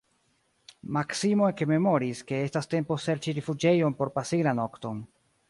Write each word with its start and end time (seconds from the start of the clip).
Maksimo 0.95 1.49
ekmemoris, 1.53 2.23
ke 2.31 2.39
estas 2.47 2.71
tempo 2.73 2.99
serĉi 3.05 3.37
rifuĝejon 3.41 3.99
por 4.01 4.13
pasigi 4.19 4.49
la 4.51 4.57
nokton. 4.63 5.07